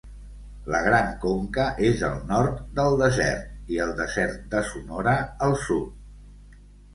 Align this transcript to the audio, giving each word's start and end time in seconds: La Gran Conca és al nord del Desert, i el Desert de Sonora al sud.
La 0.75 0.79
Gran 0.85 1.09
Conca 1.25 1.65
és 1.89 2.01
al 2.07 2.15
nord 2.31 2.63
del 2.79 2.97
Desert, 3.01 3.53
i 3.75 3.79
el 3.85 3.93
Desert 4.01 4.41
de 4.55 4.63
Sonora 4.71 5.15
al 5.49 5.55
sud. 5.67 6.59